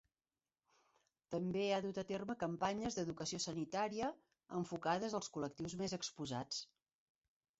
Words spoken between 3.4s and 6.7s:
sanitària enfocades als col·lectius més exposats.